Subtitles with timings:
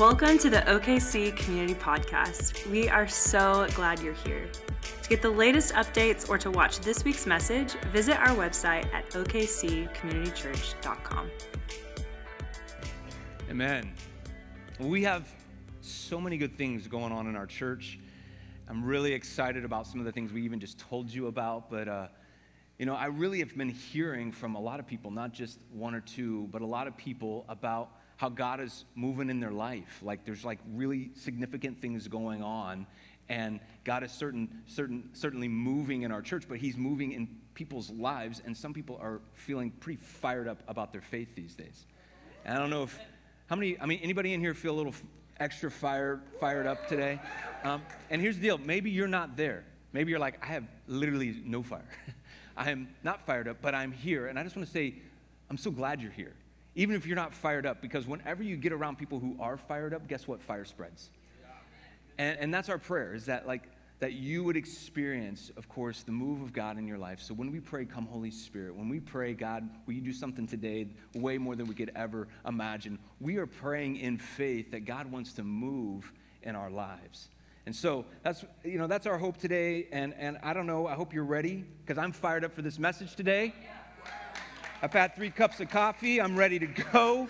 [0.00, 2.66] Welcome to the OKC Community Podcast.
[2.70, 4.48] We are so glad you're here.
[5.02, 9.10] To get the latest updates or to watch this week's message, visit our website at
[9.10, 11.30] okccommunitychurch.com.
[13.50, 13.92] Amen.
[14.78, 15.28] We have
[15.82, 18.00] so many good things going on in our church.
[18.70, 21.88] I'm really excited about some of the things we even just told you about, but
[21.88, 22.06] uh,
[22.78, 25.94] you know, I really have been hearing from a lot of people, not just one
[25.94, 29.98] or two, but a lot of people about how God is moving in their life.
[30.02, 32.86] Like there's like really significant things going on,
[33.30, 37.88] and God is certain, certain, certainly moving in our church, but He's moving in people's
[37.88, 41.86] lives, and some people are feeling pretty fired up about their faith these days.
[42.44, 42.98] And I don't know if
[43.46, 43.80] how many.
[43.80, 44.94] I mean, anybody in here feel a little
[45.38, 47.18] extra fired fired up today?
[47.64, 47.80] Um,
[48.10, 49.64] and here's the deal: maybe you're not there.
[49.94, 51.88] Maybe you're like, I have literally no fire.
[52.58, 54.96] I am not fired up, but I'm here, and I just want to say,
[55.48, 56.34] I'm so glad you're here
[56.74, 59.92] even if you're not fired up, because whenever you get around people who are fired
[59.92, 60.42] up, guess what?
[60.42, 61.10] Fire spreads.
[62.18, 63.68] And, and that's our prayer, is that like
[64.00, 67.20] that you would experience, of course, the move of God in your life.
[67.20, 70.46] So when we pray, come Holy Spirit, when we pray, God, will you do something
[70.46, 72.98] today way more than we could ever imagine?
[73.20, 77.28] We are praying in faith that God wants to move in our lives.
[77.66, 79.86] And so that's you know that's our hope today.
[79.92, 82.78] And and I don't know, I hope you're ready, because I'm fired up for this
[82.78, 83.54] message today.
[84.82, 86.22] I've had three cups of coffee.
[86.22, 87.28] I'm ready to go.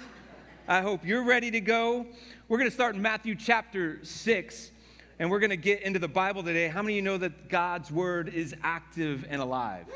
[0.68, 2.06] I hope you're ready to go.
[2.46, 4.70] We're going to start in Matthew chapter 6,
[5.18, 6.68] and we're going to get into the Bible today.
[6.68, 9.86] How many of you know that God's word is active and alive?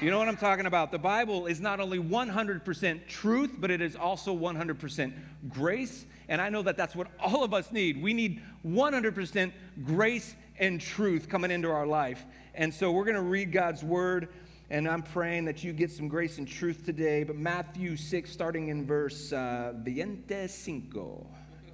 [0.00, 0.92] You know what I'm talking about?
[0.92, 5.12] The Bible is not only 100% truth, but it is also 100%
[5.50, 6.06] grace.
[6.30, 8.02] And I know that that's what all of us need.
[8.02, 9.52] We need 100%
[9.84, 12.24] grace and truth coming into our life.
[12.54, 14.28] And so we're going to read God's word
[14.74, 17.22] and I'm praying that you get some grace and truth today.
[17.22, 19.72] But Matthew 6, starting in verse uh,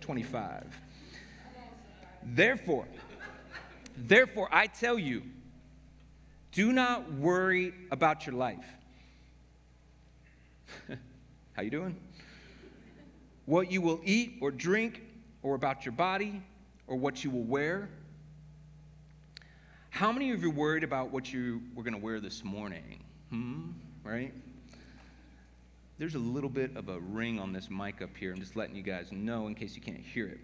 [0.02, 0.66] 25.
[2.22, 2.86] Therefore,
[3.96, 5.22] therefore, I tell you,
[6.52, 8.68] do not worry about your life.
[11.54, 11.96] How you doing?
[13.46, 15.00] What you will eat or drink,
[15.42, 16.42] or about your body,
[16.86, 17.88] or what you will wear.
[19.90, 23.02] How many of you are worried about what you were going to wear this morning?
[23.30, 23.70] Hmm?
[24.02, 24.32] Right?
[25.98, 28.32] There's a little bit of a ring on this mic up here.
[28.32, 30.40] I'm just letting you guys know in case you can't hear it.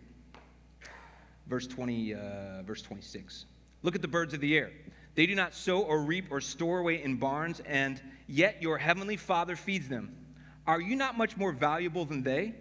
[1.46, 3.46] Verse 20, uh, verse 26.
[3.82, 4.72] Look at the birds of the air.
[5.14, 9.16] They do not sow or reap or store away in barns, and yet your heavenly
[9.16, 10.14] Father feeds them.
[10.66, 12.54] Are you not much more valuable than they?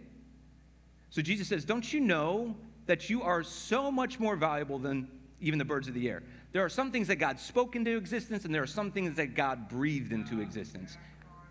[1.09, 5.09] So Jesus says, Don't you know that you are so much more valuable than
[5.41, 6.23] even the birds of the air?
[6.55, 9.35] There are some things that God spoke into existence, and there are some things that
[9.35, 10.97] God breathed into existence.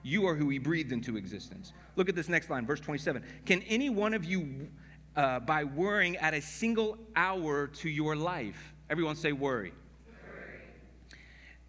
[0.02, 1.74] You are who He breathed into existence.
[1.96, 3.22] Look at this next line, verse 27.
[3.44, 4.66] Can any one of you,
[5.14, 8.72] uh, by worrying, add a single hour to your life?
[8.88, 9.74] Everyone say worry.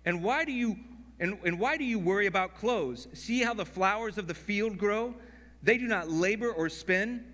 [0.05, 0.77] And why do you
[1.19, 3.09] and, and why do you worry about clothes?
[3.11, 5.13] See how the flowers of the field grow?
[5.61, 7.25] They do not labor or spin,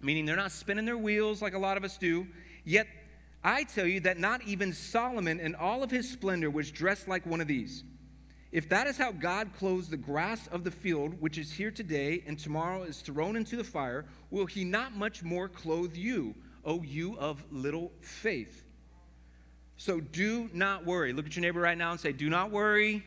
[0.00, 2.26] meaning they're not spinning their wheels like a lot of us do.
[2.64, 2.86] Yet
[3.46, 7.24] I tell you that not even Solomon in all of his splendor was dressed like
[7.24, 7.84] one of these.
[8.50, 12.24] If that is how God clothes the grass of the field, which is here today
[12.26, 16.82] and tomorrow is thrown into the fire, will he not much more clothe you, O
[16.82, 18.64] you of little faith?
[19.76, 21.12] So do not worry.
[21.12, 23.04] Look at your neighbor right now and say, Do not worry.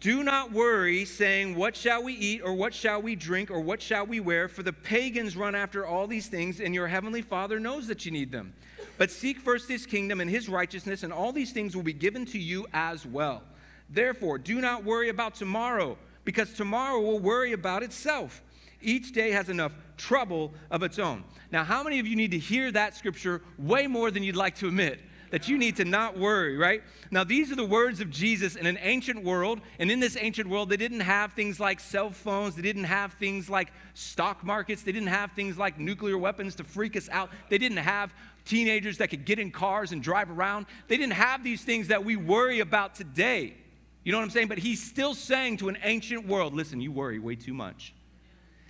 [0.00, 3.82] Do not worry, saying, What shall we eat, or what shall we drink, or what
[3.82, 4.48] shall we wear?
[4.48, 8.10] For the pagans run after all these things, and your heavenly Father knows that you
[8.10, 8.54] need them.
[8.96, 12.24] But seek first his kingdom and his righteousness, and all these things will be given
[12.26, 13.42] to you as well.
[13.90, 18.40] Therefore, do not worry about tomorrow, because tomorrow will worry about itself.
[18.80, 21.24] Each day has enough trouble of its own.
[21.52, 24.54] Now, how many of you need to hear that scripture way more than you'd like
[24.56, 25.00] to admit?
[25.30, 26.82] That you need to not worry, right?
[27.10, 29.60] Now, these are the words of Jesus in an ancient world.
[29.78, 33.14] And in this ancient world, they didn't have things like cell phones, they didn't have
[33.14, 37.30] things like stock markets, they didn't have things like nuclear weapons to freak us out,
[37.48, 38.12] they didn't have
[38.44, 40.66] teenagers that could get in cars and drive around.
[40.88, 43.54] They didn't have these things that we worry about today.
[44.02, 44.48] You know what I'm saying?
[44.48, 47.94] But he's still saying to an ancient world, listen, you worry way too much.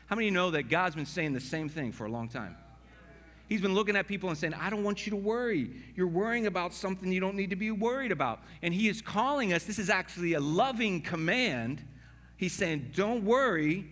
[0.06, 2.56] How many know that God's been saying the same thing for a long time?
[3.50, 5.72] He's been looking at people and saying, I don't want you to worry.
[5.96, 8.40] You're worrying about something you don't need to be worried about.
[8.62, 11.84] And He is calling us, this is actually a loving command.
[12.36, 13.90] He's saying, Don't worry,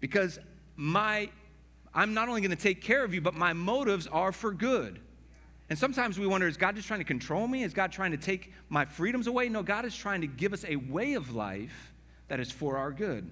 [0.00, 0.38] because
[0.76, 1.30] my
[1.94, 5.00] I'm not only going to take care of you, but my motives are for good.
[5.70, 7.62] And sometimes we wonder, is God just trying to control me?
[7.62, 9.48] Is God trying to take my freedoms away?
[9.48, 11.92] No, God is trying to give us a way of life
[12.28, 13.30] that is for our good.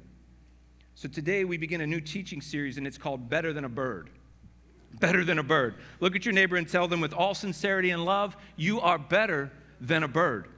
[0.94, 4.10] So today we begin a new teaching series, and it's called Better Than a Bird.
[4.98, 5.76] Better than a bird.
[6.00, 9.50] Look at your neighbor and tell them with all sincerity and love, you are better
[9.80, 10.48] than a bird.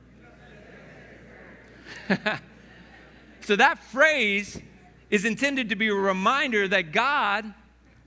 [3.42, 4.60] so that phrase
[5.10, 7.52] is intended to be a reminder that God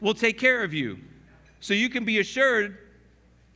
[0.02, 0.98] will take care of you.
[1.60, 2.78] So you can be assured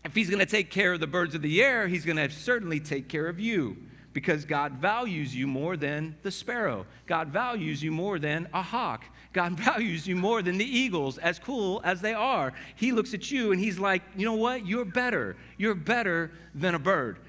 [0.06, 2.30] if He's going to take care of the birds of the air, He's going to
[2.30, 6.86] certainly take care of you because God values you more than the sparrow.
[7.06, 9.04] God values you more than a hawk.
[9.34, 12.54] God values you more than the eagles, as cool as they are.
[12.76, 14.66] He looks at you and he's like, you know what?
[14.66, 15.38] You're better.
[15.58, 17.20] You're better than a bird.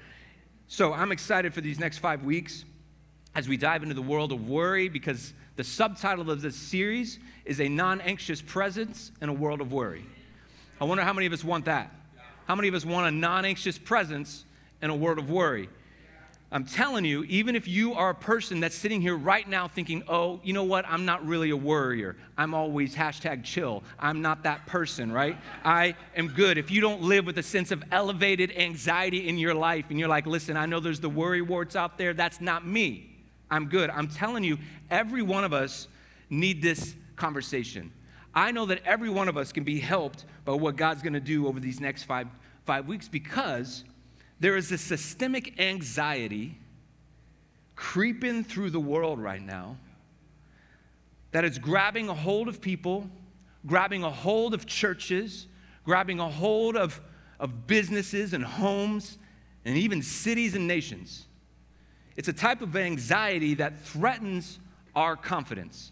[0.67, 2.65] So I'm excited for these next five weeks
[3.35, 7.59] as we dive into the world of worry because the subtitle of this series is
[7.59, 10.05] A Non Anxious Presence in a World of Worry.
[10.79, 11.93] I wonder how many of us want that?
[12.47, 14.45] How many of us want a non anxious presence
[14.81, 15.69] in a world of worry?
[16.53, 20.03] I'm telling you, even if you are a person that's sitting here right now thinking,
[20.09, 22.17] oh, you know what, I'm not really a worrier.
[22.37, 23.83] I'm always hashtag chill.
[23.97, 25.37] I'm not that person, right?
[25.63, 26.57] I am good.
[26.57, 30.09] If you don't live with a sense of elevated anxiety in your life and you're
[30.09, 33.15] like, listen, I know there's the worry warts out there, that's not me.
[33.49, 33.89] I'm good.
[33.89, 34.57] I'm telling you,
[34.89, 35.87] every one of us
[36.29, 37.93] need this conversation.
[38.35, 41.47] I know that every one of us can be helped by what God's gonna do
[41.47, 42.27] over these next five,
[42.65, 43.85] five weeks because
[44.41, 46.57] there is a systemic anxiety
[47.75, 49.77] creeping through the world right now
[51.31, 53.07] that is grabbing a hold of people,
[53.67, 55.45] grabbing a hold of churches,
[55.85, 56.99] grabbing a hold of,
[57.39, 59.19] of businesses and homes,
[59.63, 61.27] and even cities and nations.
[62.15, 64.59] It's a type of anxiety that threatens
[64.95, 65.91] our confidence.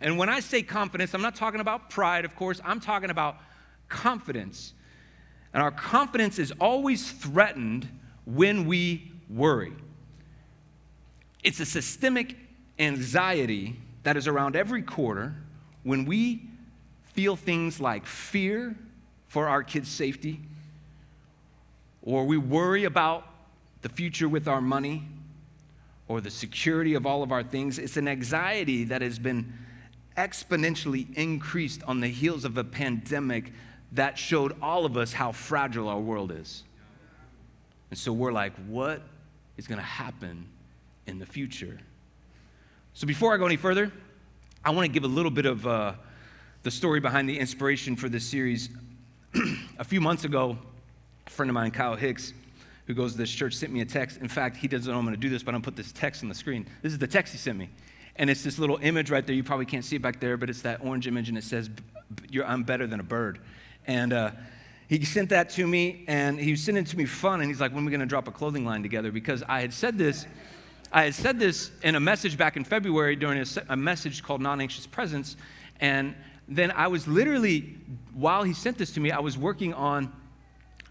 [0.00, 3.36] And when I say confidence, I'm not talking about pride, of course, I'm talking about
[3.90, 4.72] confidence.
[5.52, 7.88] And our confidence is always threatened
[8.24, 9.72] when we worry.
[11.42, 12.36] It's a systemic
[12.78, 15.34] anxiety that is around every quarter
[15.82, 16.42] when we
[17.14, 18.76] feel things like fear
[19.26, 20.40] for our kids' safety,
[22.02, 23.26] or we worry about
[23.82, 25.04] the future with our money,
[26.08, 27.78] or the security of all of our things.
[27.78, 29.52] It's an anxiety that has been
[30.16, 33.52] exponentially increased on the heels of a pandemic
[33.92, 36.64] that showed all of us how fragile our world is.
[37.90, 39.02] And so we're like, what
[39.56, 40.46] is going to happen
[41.06, 41.78] in the future?
[42.94, 43.90] So before I go any further,
[44.64, 45.92] I want to give a little bit of uh,
[46.62, 48.68] the story behind the inspiration for this series.
[49.78, 50.58] a few months ago,
[51.26, 52.32] a friend of mine, Kyle Hicks,
[52.86, 54.18] who goes to this church, sent me a text.
[54.18, 55.76] In fact, he doesn't know I'm going to do this, but I'm going to put
[55.76, 56.66] this text on the screen.
[56.82, 57.70] This is the text he sent me.
[58.16, 59.36] And it's this little image right there.
[59.36, 61.70] You probably can't see it back there, but it's that orange image, and it says,
[62.44, 63.38] I'm better than a bird.
[63.88, 64.30] And uh,
[64.86, 67.40] he sent that to me, and he was sending it to me fun.
[67.40, 69.10] And he's like, when are we going to drop a clothing line together?
[69.10, 70.26] Because I had said this.
[70.92, 74.40] I had said this in a message back in February during a, a message called
[74.40, 75.36] Non Anxious Presence.
[75.80, 76.14] And
[76.46, 77.76] then I was literally,
[78.14, 80.12] while he sent this to me, I was working on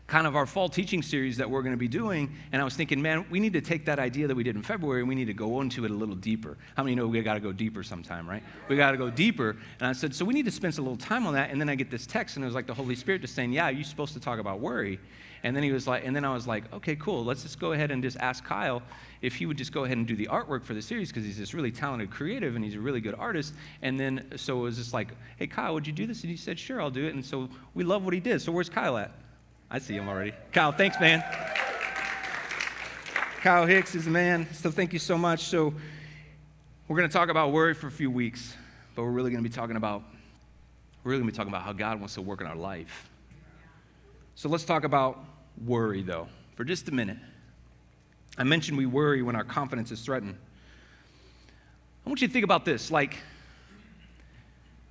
[0.08, 2.34] kind of our fall teaching series that we're going to be doing.
[2.54, 4.62] And I was thinking, man, we need to take that idea that we did in
[4.62, 6.58] February and we need to go into it a little deeper.
[6.76, 8.42] How many know we got to go deeper sometime, right?
[8.70, 9.58] We got to go deeper.
[9.80, 11.52] And I said, so we need to spend a little time on that.
[11.52, 13.52] And then I get this text, and it was like the Holy Spirit just saying,
[13.52, 15.00] yeah, you're supposed to talk about worry.
[15.44, 17.24] And then he was like, and then I was like, okay, cool.
[17.24, 18.82] Let's just go ahead and just ask Kyle
[19.22, 21.38] if he would just go ahead and do the artwork for the series because he's
[21.38, 23.54] this really talented creative and he's a really good artist.
[23.82, 26.22] And then so it was just like, hey, Kyle, would you do this?
[26.22, 27.14] And he said, sure, I'll do it.
[27.14, 28.42] And so we love what he did.
[28.42, 29.12] So where's Kyle at?
[29.70, 30.34] I see him already.
[30.54, 31.24] Kyle, thanks, man.
[33.42, 34.48] Kyle Hicks is the man.
[34.54, 35.42] So thank you so much.
[35.42, 35.74] So
[36.88, 38.56] we're going to talk about worry for a few weeks,
[38.96, 40.04] but we're really going to be talking about
[41.04, 43.10] we're really going to be talking about how God wants to work in our life.
[44.36, 45.24] So let's talk about
[45.66, 47.18] worry though for just a minute.
[48.38, 50.38] I mentioned we worry when our confidence is threatened.
[52.06, 53.18] I want you to think about this like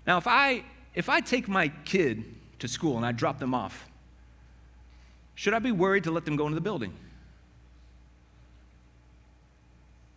[0.06, 0.64] now if I
[0.94, 2.24] if I take my kid
[2.58, 3.86] to school and I drop them off
[5.36, 6.92] should I be worried to let them go into the building?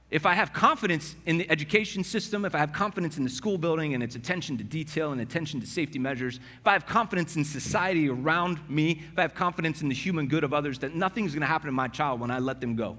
[0.09, 3.59] If I have confidence in the education system, if I have confidence in the school
[3.59, 7.35] building and its attention to detail and attention to safety measures, if I have confidence
[7.35, 10.95] in society around me, if I have confidence in the human good of others, that
[10.95, 12.97] nothing's gonna happen to my child when I let them go.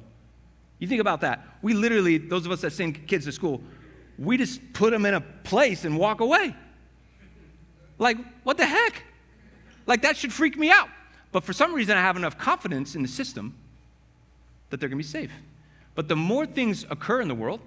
[0.78, 1.44] You think about that.
[1.62, 3.60] We literally, those of us that send kids to school,
[4.16, 6.54] we just put them in a place and walk away.
[7.98, 9.02] Like, what the heck?
[9.86, 10.88] Like, that should freak me out.
[11.32, 13.54] But for some reason, I have enough confidence in the system
[14.70, 15.32] that they're going to be safe.
[15.94, 17.60] But the more things occur in the world,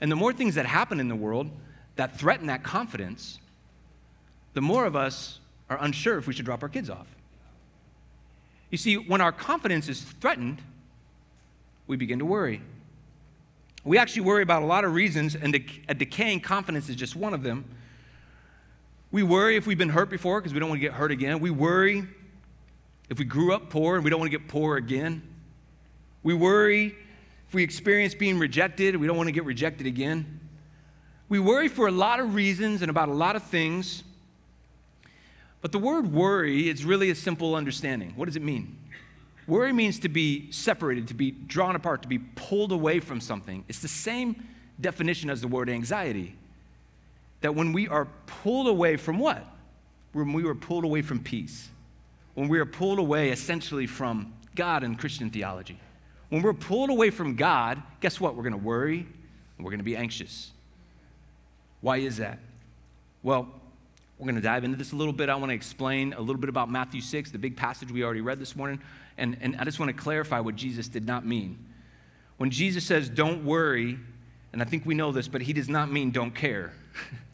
[0.00, 1.50] and the more things that happen in the world
[1.96, 3.38] that threaten that confidence,
[4.52, 5.40] the more of us
[5.70, 7.06] are unsure if we should drop our kids off.
[8.70, 10.60] You see, when our confidence is threatened,
[11.86, 12.60] we begin to worry.
[13.84, 15.54] We actually worry about a lot of reasons, and
[15.88, 17.64] a decaying confidence is just one of them.
[19.12, 21.38] We worry if we've been hurt before because we don't want to get hurt again.
[21.38, 22.06] We worry
[23.08, 25.22] if we grew up poor and we don't want to get poor again.
[26.22, 26.94] We worry
[27.48, 30.40] if we experience being rejected we don't want to get rejected again.
[31.28, 34.04] We worry for a lot of reasons and about a lot of things.
[35.60, 38.12] But the word worry is really a simple understanding.
[38.14, 38.78] What does it mean?
[39.46, 43.64] Worry means to be separated, to be drawn apart, to be pulled away from something.
[43.68, 44.44] It's the same
[44.80, 46.34] definition as the word anxiety.
[47.40, 49.44] That when we are pulled away from what?
[50.12, 51.68] When we were pulled away from peace.
[52.36, 55.80] When we are pulled away essentially from God and Christian theology.
[56.28, 58.36] When we're pulled away from God, guess what?
[58.36, 60.50] We're going to worry and we're going to be anxious.
[61.80, 62.38] Why is that?
[63.22, 63.48] Well,
[64.18, 65.30] we're going to dive into this a little bit.
[65.30, 68.20] I want to explain a little bit about Matthew 6, the big passage we already
[68.20, 68.80] read this morning.
[69.16, 71.58] And, and I just want to clarify what Jesus did not mean.
[72.36, 73.98] When Jesus says, don't worry,
[74.52, 76.72] and I think we know this, but he does not mean don't care.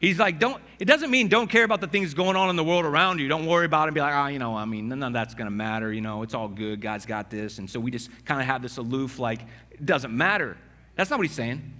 [0.00, 2.64] He's like, don't, it doesn't mean don't care about the things going on in the
[2.64, 3.28] world around you.
[3.28, 5.34] Don't worry about it and be like, oh, you know, I mean, none of that's
[5.34, 5.92] going to matter.
[5.92, 6.80] You know, it's all good.
[6.80, 7.58] God's got this.
[7.58, 10.56] And so we just kind of have this aloof, like, it doesn't matter.
[10.96, 11.72] That's not what he's saying.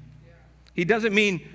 [0.74, 1.46] He doesn't mean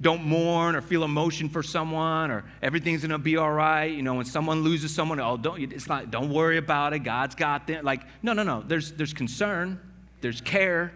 [0.00, 3.92] don't mourn or feel emotion for someone or everything's going to be all right.
[3.92, 7.00] You know, when someone loses someone, oh, don't, it's not, don't worry about it.
[7.00, 7.84] God's got them.
[7.84, 8.62] Like, no, no, no.
[8.66, 9.80] There's, there's concern,
[10.20, 10.92] there's care.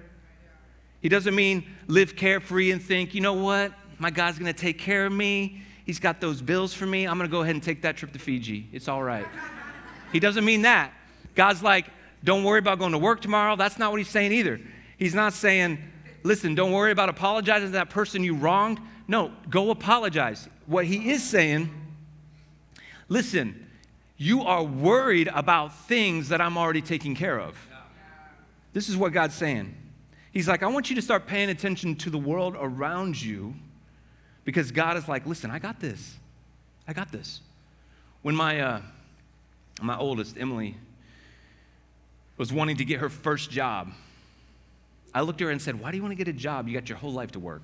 [1.01, 3.73] He doesn't mean live carefree and think, you know what?
[4.03, 5.63] My God's to take care of me.
[5.87, 7.07] He's got those bills for me.
[7.07, 8.69] I'm to go ahead and take that trip to Fiji.
[8.73, 9.25] It's all right.
[10.11, 10.93] he doesn't mean that.
[11.37, 11.87] God's like,
[12.25, 13.55] don't worry about going to work tomorrow.
[13.55, 14.61] That's not what he's saying either.
[14.99, 15.79] He's not saying,
[16.25, 18.81] listen, don't worry about apologizing to that person you wronged.
[19.07, 20.49] No, go apologize.
[20.67, 21.71] What he is saying,
[23.09, 23.69] listen,
[24.17, 27.57] you are worried about things that I'm already taking care of.
[28.73, 29.77] This is what God's saying.
[30.33, 33.55] He's like, I want you to start paying attention to the world around you
[34.45, 36.17] because God is like, listen, I got this.
[36.87, 37.41] I got this.
[38.23, 38.81] When my, uh,
[39.81, 40.77] my oldest, Emily,
[42.37, 43.93] was wanting to get her first job,
[45.15, 46.69] I looked at her and said, Why do you want to get a job?
[46.69, 47.63] You got your whole life to work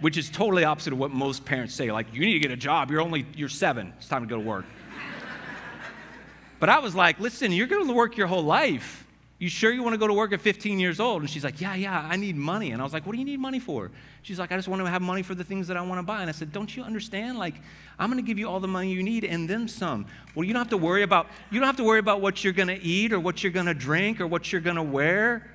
[0.00, 1.90] which is totally opposite of what most parents say.
[1.90, 2.90] Like, you need to get a job.
[2.90, 3.92] You're only, you're seven.
[3.98, 4.66] It's time to go to work.
[6.60, 9.05] but I was like, listen, you're going to work your whole life.
[9.38, 11.20] You sure you want to go to work at 15 years old?
[11.20, 12.70] And she's like, yeah, yeah, I need money.
[12.70, 13.90] And I was like, what do you need money for?
[14.22, 16.02] She's like, I just want to have money for the things that I want to
[16.02, 16.22] buy.
[16.22, 17.38] And I said, don't you understand?
[17.38, 17.54] Like,
[17.98, 20.06] I'm going to give you all the money you need and then some.
[20.34, 22.54] Well, you don't have to worry about, you don't have to worry about what you're
[22.54, 25.50] going to eat or what you're going to drink or what you're going to wear.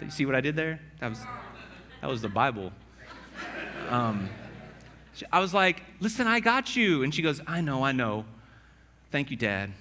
[0.00, 0.80] You see what I did there?
[1.00, 1.20] That was,
[2.00, 2.72] that was the Bible.
[3.90, 4.30] Um,
[5.30, 7.02] I was like, listen, I got you.
[7.02, 8.24] And she goes, I know, I know.
[9.10, 9.72] Thank you, Dad.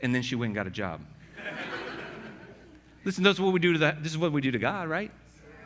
[0.00, 1.00] And then she went and got a job.
[3.04, 4.02] Listen, this is what we do to that.
[4.02, 5.10] This is what we do to God, right?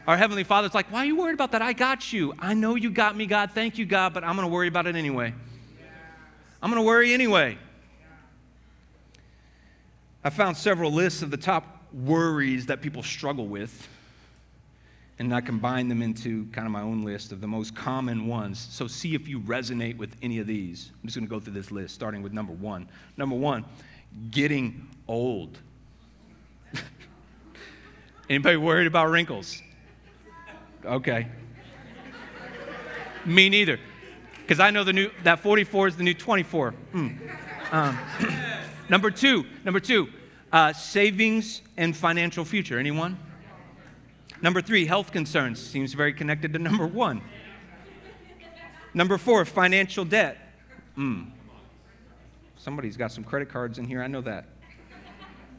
[0.06, 1.62] Our Heavenly Father's like, why are you worried about that?
[1.62, 2.32] I got you.
[2.38, 3.50] I know you got me, God.
[3.52, 5.34] Thank you, God, but I'm going to worry about it anyway.
[6.62, 7.58] I'm going to worry anyway.
[10.22, 13.88] I found several lists of the top worries that people struggle with
[15.18, 18.66] and I combined them into kind of my own list of the most common ones.
[18.70, 20.90] So see if you resonate with any of these.
[20.94, 22.88] I'm just going to go through this list, starting with number one.
[23.16, 23.64] Number one,
[24.30, 25.58] getting old.
[28.28, 29.62] Anybody worried about wrinkles?
[30.84, 31.28] Okay.
[33.24, 33.78] Me neither.
[34.38, 36.74] Because I know the new that 44 is the new 24.
[36.94, 37.36] Mm.
[37.72, 37.98] Um,
[38.88, 40.08] number two, number two,
[40.52, 42.78] uh, savings and financial future.
[42.78, 43.18] Anyone?
[44.42, 45.60] Number three, health concerns.
[45.60, 47.22] Seems very connected to number one.
[48.94, 50.38] Number four, financial debt.
[50.96, 51.30] Mm.
[52.56, 54.46] Somebody's got some credit cards in here, I know that.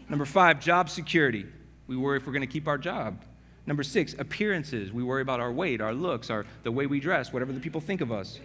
[0.09, 1.45] Number five, job security.
[1.87, 3.23] We worry if we're going to keep our job.
[3.65, 4.93] Number six, appearances.
[4.93, 7.81] We worry about our weight, our looks, our, the way we dress, whatever the people
[7.81, 8.39] think of us.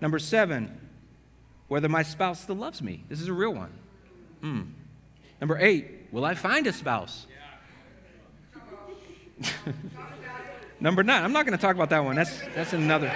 [0.00, 0.80] Number seven,
[1.68, 3.04] whether my spouse still loves me.
[3.08, 3.72] This is a real one.
[4.42, 4.72] Mm.
[5.40, 7.26] Number eight, will I find a spouse?
[10.80, 11.24] Number nine.
[11.24, 12.16] I'm not going to talk about that one.
[12.16, 13.12] That's, that's another.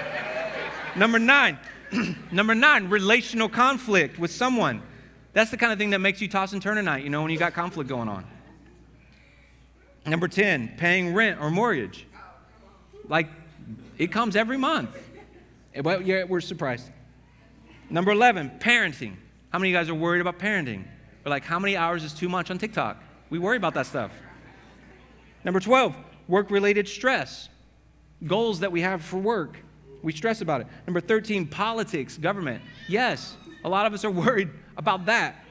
[0.96, 1.58] Number nine.
[2.32, 4.82] Number nine, relational conflict with someone.
[5.32, 7.22] That's the kind of thing that makes you toss and turn at night, you know,
[7.22, 8.24] when you got conflict going on.
[10.04, 12.06] Number 10, paying rent or mortgage.
[13.08, 13.28] Like,
[13.98, 14.90] it comes every month.
[15.74, 16.90] Eh, well, yeah, we're surprised.
[17.88, 19.14] Number 11, parenting.
[19.50, 20.84] How many of you guys are worried about parenting?
[21.24, 23.02] Or like, how many hours is too much on TikTok?
[23.30, 24.10] We worry about that stuff.
[25.44, 25.94] Number 12,
[26.26, 27.48] work related stress,
[28.26, 29.58] goals that we have for work.
[30.02, 30.66] We stress about it.
[30.86, 32.62] Number 13, politics, government.
[32.88, 35.44] Yes, a lot of us are worried about that.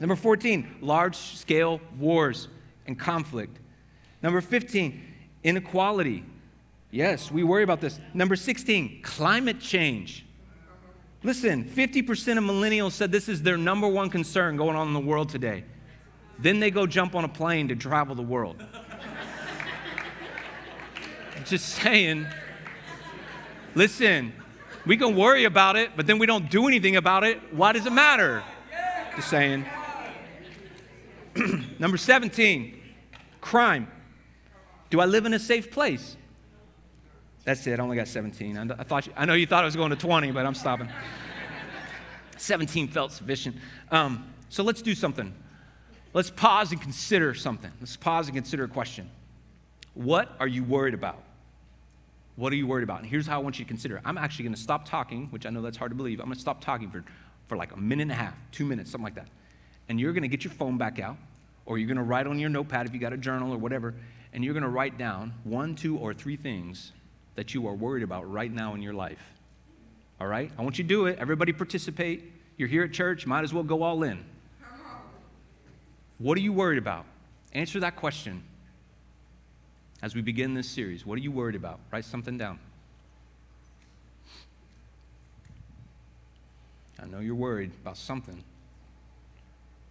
[0.00, 2.48] Number 14, large scale wars
[2.86, 3.58] and conflict.
[4.22, 5.00] Number 15,
[5.42, 6.24] inequality.
[6.90, 7.98] Yes, we worry about this.
[8.14, 10.24] Number 16, climate change.
[11.22, 15.00] Listen, 50% of millennials said this is their number one concern going on in the
[15.00, 15.64] world today.
[16.38, 18.62] Then they go jump on a plane to travel the world.
[21.46, 22.26] Just saying.
[23.74, 24.32] Listen,
[24.86, 27.40] we can worry about it, but then we don't do anything about it.
[27.52, 28.42] Why does it matter?
[29.16, 29.64] Just saying.
[31.84, 32.80] Number 17,
[33.42, 33.88] crime.
[34.88, 36.16] Do I live in a safe place?
[37.44, 37.78] That's it.
[37.78, 38.56] I only got 17.
[38.56, 40.88] I, thought you, I know you thought I was going to 20, but I'm stopping.
[42.38, 43.56] 17 felt sufficient.
[43.90, 45.34] Um, so let's do something.
[46.14, 47.70] Let's pause and consider something.
[47.80, 49.10] Let's pause and consider a question.
[49.92, 51.22] What are you worried about?
[52.36, 53.00] What are you worried about?
[53.00, 54.00] And here's how I want you to consider.
[54.06, 56.18] I'm actually going to stop talking, which I know that's hard to believe.
[56.18, 57.04] I'm going to stop talking for,
[57.46, 59.28] for like a minute and a half, two minutes, something like that.
[59.90, 61.18] And you're going to get your phone back out,
[61.66, 63.94] or you're going to write on your notepad if you got a journal or whatever,
[64.32, 66.92] and you're going to write down one, two, or three things
[67.34, 69.32] that you are worried about right now in your life.
[70.20, 70.50] All right?
[70.58, 71.18] I want you to do it.
[71.18, 72.32] Everybody participate.
[72.56, 74.24] You're here at church, might as well go all in.
[76.18, 77.06] What are you worried about?
[77.52, 78.42] Answer that question
[80.02, 81.04] as we begin this series.
[81.04, 81.80] What are you worried about?
[81.90, 82.58] Write something down.
[87.02, 88.42] I know you're worried about something.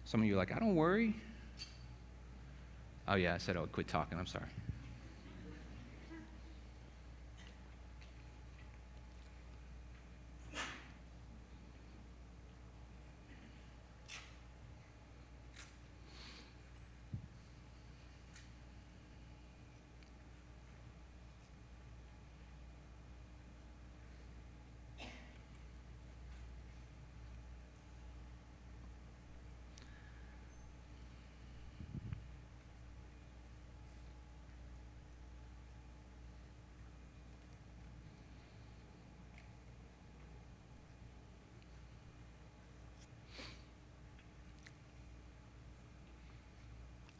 [0.04, 1.14] Some of you are like, I don't worry.
[3.06, 4.18] Oh, yeah, I said I would quit talking.
[4.18, 4.48] I'm sorry.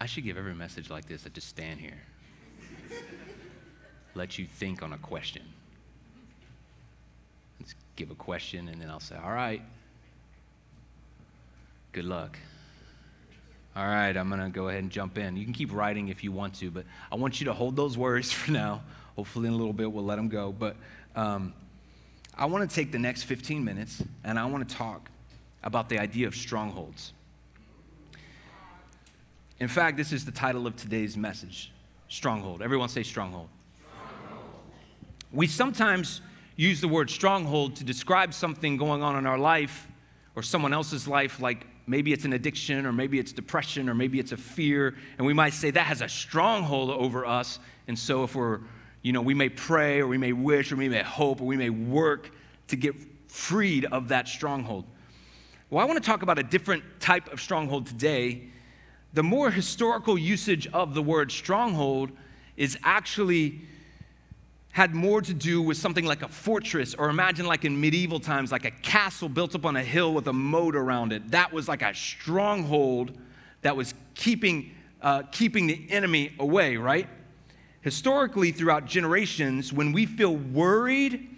[0.05, 1.25] I should give every message like this.
[1.25, 1.99] I just stand here,
[4.15, 5.41] let you think on a question.
[7.59, 9.63] Let's give a question, and then I'll say, All right,
[11.93, 12.39] good luck.
[13.75, 15.39] All right, I'm going to go ahead and jump in.
[15.39, 17.97] You can keep writing if you want to, but I want you to hold those
[17.97, 18.83] words for now.
[19.17, 20.53] Hopefully, in a little bit, we'll let them go.
[20.53, 20.77] But
[21.17, 21.55] um,
[22.37, 25.09] I want to take the next 15 minutes and I want to talk
[25.63, 27.15] about the idea of strongholds.
[29.61, 31.71] In fact, this is the title of today's message
[32.09, 32.61] Stronghold.
[32.61, 33.49] Everyone say stronghold.
[33.77, 34.51] stronghold.
[35.33, 36.21] We sometimes
[36.57, 39.89] use the word stronghold to describe something going on in our life
[40.37, 44.19] or someone else's life, like maybe it's an addiction or maybe it's depression or maybe
[44.19, 44.95] it's a fear.
[45.19, 47.59] And we might say that has a stronghold over us.
[47.87, 48.61] And so if we're,
[49.03, 51.57] you know, we may pray or we may wish or we may hope or we
[51.57, 52.31] may work
[52.69, 52.95] to get
[53.29, 54.85] freed of that stronghold.
[55.71, 58.51] Well, I want to talk about a different type of stronghold today
[59.15, 62.11] the more historical usage of the word stronghold
[62.57, 63.61] is actually
[64.73, 68.51] had more to do with something like a fortress, or imagine like in medieval times,
[68.51, 71.31] like a castle built up on a hill with a moat around it.
[71.31, 73.17] That was like a stronghold
[73.63, 77.09] that was keeping, uh, keeping the enemy away, right?
[77.83, 81.29] Historically, throughout generations, when we feel worried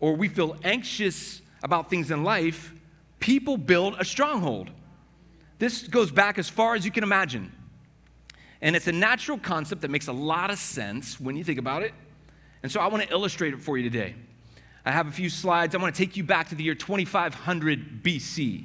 [0.00, 2.72] or we feel anxious about things in life,
[3.20, 4.72] people build a stronghold.
[5.62, 7.52] This goes back as far as you can imagine.
[8.62, 11.84] And it's a natural concept that makes a lot of sense when you think about
[11.84, 11.94] it.
[12.64, 14.16] And so I want to illustrate it for you today.
[14.84, 15.76] I have a few slides.
[15.76, 18.64] I want to take you back to the year 2500 BC.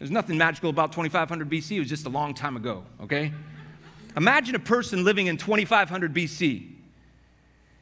[0.00, 3.32] There's nothing magical about 2500 BC, it was just a long time ago, okay?
[4.16, 6.72] Imagine a person living in 2500 BC.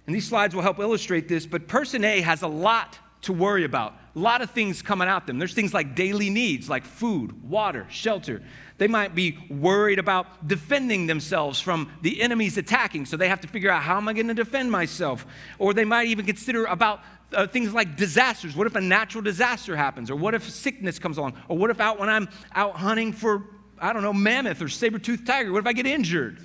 [0.06, 3.64] And these slides will help illustrate this, but person A has a lot to worry
[3.64, 3.94] about.
[4.14, 5.38] A lot of things coming at them.
[5.38, 8.42] There's things like daily needs, like food, water, shelter.
[8.78, 13.48] They might be worried about defending themselves from the enemies attacking, so they have to
[13.48, 15.26] figure out how am I going to defend myself?
[15.58, 17.00] Or they might even consider about
[17.32, 18.56] uh, things like disasters.
[18.56, 20.10] What if a natural disaster happens?
[20.10, 21.34] Or what if sickness comes along?
[21.48, 23.44] Or what if out when I'm out hunting for,
[23.78, 26.38] I don't know, mammoth or saber-toothed tiger, what if I get injured?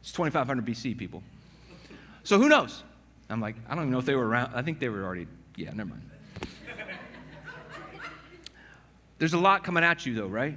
[0.00, 1.22] It's 2500 BC, people.
[2.22, 2.82] So who knows?
[3.28, 4.54] I'm like, I don't even know if they were around.
[4.54, 5.26] I think they were already
[5.58, 6.07] yeah, never mind.
[9.18, 10.56] There's a lot coming at you, though, right?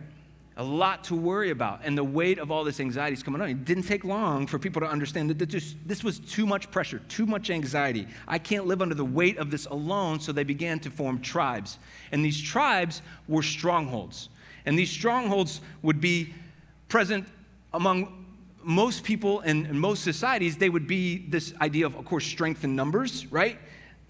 [0.57, 1.81] A lot to worry about.
[1.83, 3.49] And the weight of all this anxiety is coming on.
[3.49, 5.39] It didn't take long for people to understand that
[5.85, 8.07] this, was too much pressure, too much anxiety.
[8.27, 10.19] I can't live under the weight of this alone.
[10.19, 11.79] So they began to form tribes.
[12.11, 14.29] And these tribes were strongholds.
[14.65, 16.33] And these strongholds would be
[16.87, 17.27] present
[17.73, 18.21] among
[18.63, 22.75] most people in most societies, they would be this idea of, of course, strength in
[22.75, 23.57] numbers, right?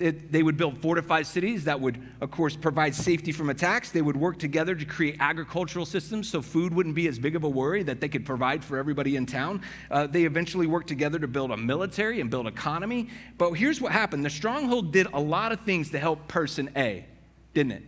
[0.01, 3.91] It, they would build fortified cities that would, of course, provide safety from attacks.
[3.91, 7.43] They would work together to create agricultural systems so food wouldn't be as big of
[7.43, 9.61] a worry that they could provide for everybody in town.
[9.89, 13.09] Uh, they eventually worked together to build a military and build economy.
[13.37, 17.05] But here's what happened the stronghold did a lot of things to help person A,
[17.53, 17.83] didn't it?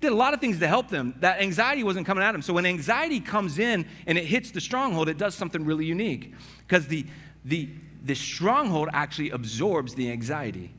[0.00, 1.14] Did a lot of things to help them.
[1.20, 2.42] That anxiety wasn't coming at them.
[2.42, 6.34] So when anxiety comes in and it hits the stronghold, it does something really unique
[6.66, 7.04] because the,
[7.44, 7.68] the,
[8.04, 10.72] the stronghold actually absorbs the anxiety.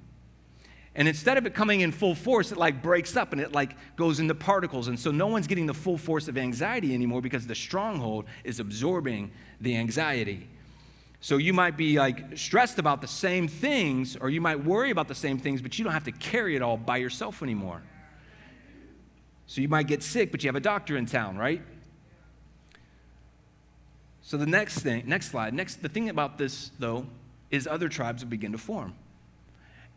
[0.96, 3.76] And instead of it coming in full force, it like breaks up and it like
[3.96, 4.88] goes into particles.
[4.88, 8.60] And so no one's getting the full force of anxiety anymore because the stronghold is
[8.60, 10.48] absorbing the anxiety.
[11.22, 15.08] So you might be like stressed about the same things or you might worry about
[15.08, 17.82] the same things, but you don't have to carry it all by yourself anymore.
[19.46, 21.62] So you might get sick, but you have a doctor in town, right?
[24.22, 27.06] So the next thing, next slide, next the thing about this though
[27.52, 28.96] is other tribes will begin to form.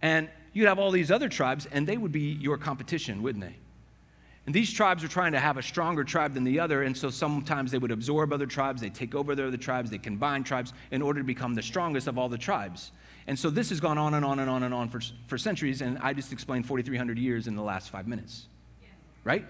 [0.01, 3.57] And you'd have all these other tribes, and they would be your competition, wouldn't they?
[4.45, 7.11] And these tribes are trying to have a stronger tribe than the other, and so
[7.11, 10.73] sometimes they would absorb other tribes, they take over the other tribes, they combine tribes
[10.91, 12.91] in order to become the strongest of all the tribes.
[13.29, 15.81] And so this has gone on and on and on and on for, for centuries,
[15.81, 18.47] and I just explained 4,300 years in the last five minutes.
[19.23, 19.47] Right?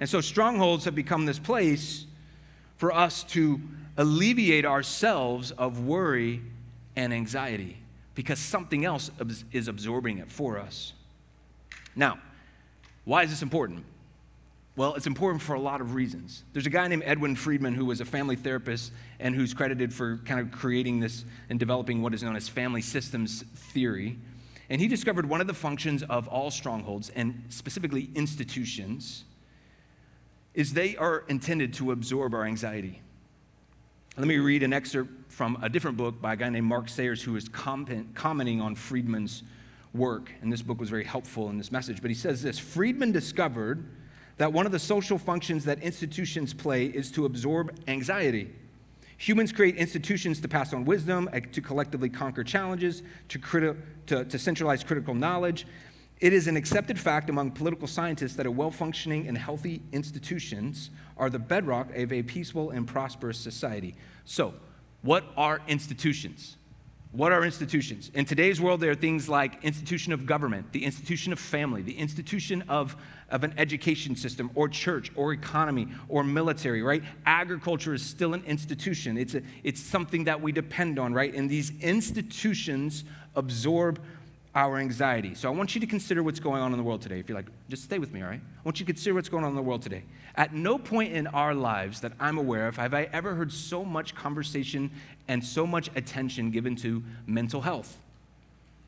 [0.00, 2.06] And so strongholds have become this place
[2.78, 3.60] for us to
[3.96, 6.42] alleviate ourselves of worry
[6.96, 7.76] and anxiety
[8.14, 9.10] because something else
[9.52, 10.92] is absorbing it for us.
[11.94, 12.18] Now,
[13.04, 13.84] why is this important?
[14.76, 16.44] Well, it's important for a lot of reasons.
[16.52, 20.18] There's a guy named Edwin Friedman who was a family therapist and who's credited for
[20.18, 24.18] kind of creating this and developing what is known as family systems theory.
[24.70, 29.24] And he discovered one of the functions of all strongholds, and specifically institutions,
[30.54, 33.02] is they are intended to absorb our anxiety.
[34.16, 37.22] Let me read an excerpt from a different book by a guy named Mark Sayers,
[37.22, 39.44] who is commenting on Friedman's
[39.94, 40.32] work.
[40.42, 42.02] And this book was very helpful in this message.
[42.02, 43.88] But he says this Friedman discovered
[44.36, 48.52] that one of the social functions that institutions play is to absorb anxiety.
[49.18, 54.24] Humans create institutions to pass on wisdom, eh, to collectively conquer challenges, to, criti- to,
[54.24, 55.66] to centralize critical knowledge.
[56.20, 60.90] It is an accepted fact among political scientists that a well functioning and healthy institutions
[61.16, 63.94] are the bedrock of a peaceful and prosperous society.
[64.26, 64.54] So,
[65.02, 66.56] what are institutions?
[67.12, 68.10] What are institutions?
[68.14, 71.96] In today's world, there are things like institution of government, the institution of family, the
[71.96, 72.94] institution of,
[73.30, 77.02] of an education system, or church, or economy, or military, right?
[77.26, 79.18] Agriculture is still an institution.
[79.18, 81.34] It's, a, it's something that we depend on, right?
[81.34, 83.02] And these institutions
[83.34, 84.00] absorb
[84.54, 85.34] our anxiety.
[85.34, 87.20] So I want you to consider what's going on in the world today.
[87.20, 88.40] If you're like, just stay with me, all right?
[88.40, 90.02] I want you to consider what's going on in the world today.
[90.34, 93.84] At no point in our lives that I'm aware of have I ever heard so
[93.84, 94.90] much conversation
[95.28, 97.98] and so much attention given to mental health,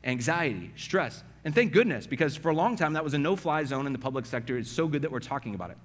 [0.03, 1.23] anxiety, stress.
[1.45, 3.93] And thank goodness, because for a long time that was a no fly zone in
[3.93, 4.57] the public sector.
[4.57, 5.77] It's so good that we're talking about it.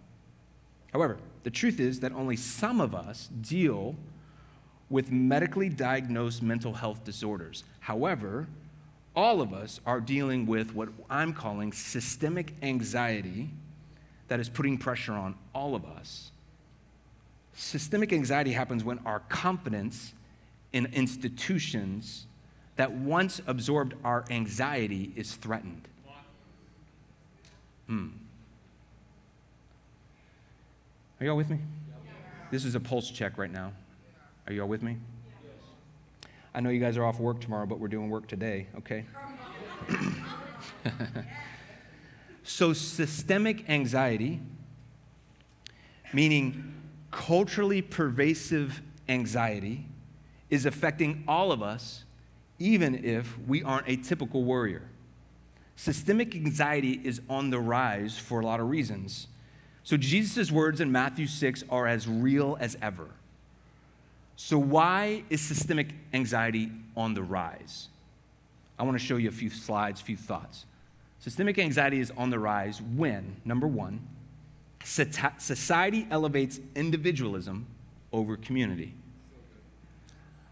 [0.93, 3.95] However, the truth is that only some of us deal
[4.91, 7.63] with medically diagnosed mental health disorders.
[7.81, 8.49] However,
[9.15, 13.51] all of us are dealing with what I'm calling systemic anxiety
[14.29, 16.31] that is putting pressure on all of us.
[17.55, 20.13] Systemic anxiety happens when our confidence
[20.73, 22.27] in institutions
[22.77, 25.89] that once absorbed our anxiety is threatened.
[27.89, 28.09] Hmm.
[31.21, 31.59] Are y'all with me?
[32.51, 33.73] This is a pulse check right now.
[34.47, 34.99] Are y'all with me?
[36.55, 39.05] I know you guys are off work tomorrow, but we're doing work today, okay?
[42.43, 44.41] so, systemic anxiety,
[46.13, 46.75] meaning
[47.11, 49.87] culturally pervasive anxiety,
[50.51, 52.05] is affecting all of us,
[52.59, 54.83] even if we aren't a typical worrier.
[55.77, 59.29] Systemic anxiety is on the rise for a lot of reasons.
[59.85, 63.11] So, Jesus' words in Matthew 6 are as real as ever.
[64.41, 67.89] So, why is systemic anxiety on the rise?
[68.79, 70.65] I want to show you a few slides, a few thoughts.
[71.19, 74.01] Systemic anxiety is on the rise when, number one,
[74.85, 77.67] society elevates individualism
[78.13, 78.95] over community.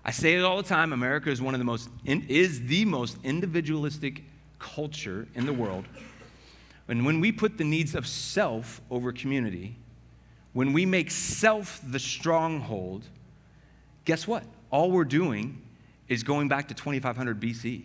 [0.05, 3.19] I say it all the time America is one of the most is the most
[3.23, 4.25] individualistic
[4.59, 5.85] culture in the world.
[6.89, 9.77] And when we put the needs of self over community,
[10.55, 13.05] when we make self the stronghold,
[14.07, 14.45] guess what?
[14.71, 15.61] All we're doing
[16.09, 17.83] is going back to 2500 BC.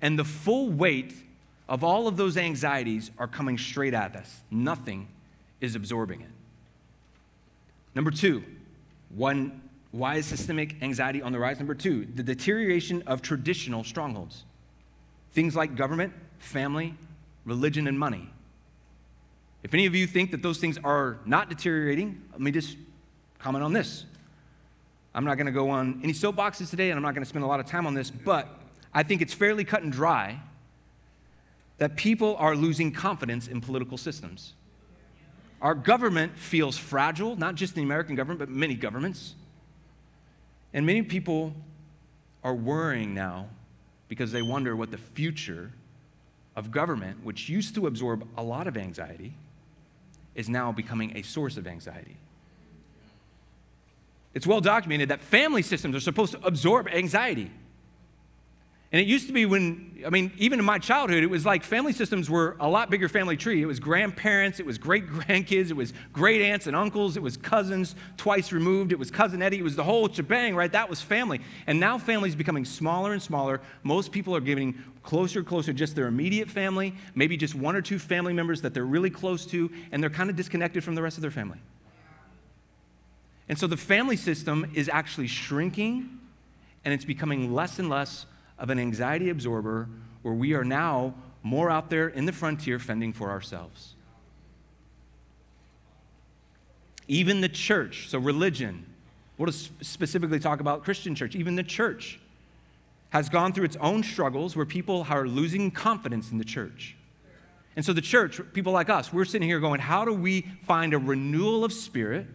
[0.00, 1.14] And the full weight
[1.68, 4.42] of all of those anxieties are coming straight at us.
[4.50, 5.08] Nothing
[5.60, 6.28] is absorbing it.
[7.94, 8.44] Number two,
[9.10, 11.58] one Why is systemic anxiety on the rise?
[11.58, 14.44] Number two, the deterioration of traditional strongholds.
[15.32, 16.94] Things like government, family,
[17.44, 18.28] religion, and money.
[19.62, 22.76] If any of you think that those things are not deteriorating, let me just
[23.38, 24.04] comment on this.
[25.14, 27.44] I'm not going to go on any soapboxes today, and I'm not going to spend
[27.44, 28.48] a lot of time on this, but
[28.94, 30.40] I think it's fairly cut and dry
[31.78, 34.54] that people are losing confidence in political systems.
[35.60, 39.34] Our government feels fragile, not just the American government, but many governments.
[40.72, 41.54] And many people
[42.42, 43.48] are worrying now
[44.08, 45.72] because they wonder what the future
[46.56, 49.34] of government, which used to absorb a lot of anxiety,
[50.34, 52.16] is now becoming a source of anxiety.
[54.34, 57.50] It's well documented that family systems are supposed to absorb anxiety.
[58.92, 61.64] And it used to be when, I mean, even in my childhood, it was like
[61.64, 63.62] family systems were a lot bigger family tree.
[63.62, 67.38] It was grandparents, it was great grandkids, it was great aunts and uncles, it was
[67.38, 70.70] cousins twice removed, it was cousin Eddie, it was the whole shebang, right?
[70.70, 71.40] That was family.
[71.66, 73.62] And now family is becoming smaller and smaller.
[73.82, 77.80] Most people are getting closer and closer, just their immediate family, maybe just one or
[77.80, 81.02] two family members that they're really close to, and they're kind of disconnected from the
[81.02, 81.58] rest of their family.
[83.48, 86.18] And so the family system is actually shrinking
[86.84, 88.26] and it's becoming less and less
[88.58, 89.88] of an anxiety absorber
[90.22, 93.94] where we are now more out there in the frontier fending for ourselves.
[97.08, 98.86] Even the church, so religion,
[99.36, 102.20] we'll specifically talk about Christian church, even the church
[103.10, 106.96] has gone through its own struggles where people are losing confidence in the church.
[107.76, 110.94] And so the church, people like us, we're sitting here going, how do we find
[110.94, 112.26] a renewal of spirit?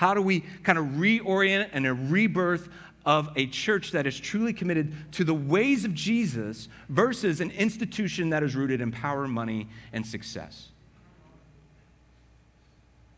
[0.00, 2.70] How do we kind of reorient and a rebirth
[3.04, 8.30] of a church that is truly committed to the ways of Jesus versus an institution
[8.30, 10.68] that is rooted in power, money, and success.